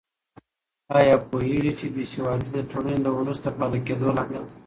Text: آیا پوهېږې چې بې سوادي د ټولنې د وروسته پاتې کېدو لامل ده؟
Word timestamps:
آیا 0.99 1.15
پوهېږې 1.29 1.73
چې 1.79 1.85
بې 1.93 2.03
سوادي 2.13 2.49
د 2.53 2.57
ټولنې 2.71 2.99
د 3.03 3.07
وروسته 3.17 3.47
پاتې 3.57 3.79
کېدو 3.87 4.07
لامل 4.17 4.43
ده؟ 4.49 4.53